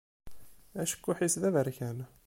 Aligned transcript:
Acekkuḥ-is 0.81 1.35
d 1.41 1.43
aberkan. 1.49 1.99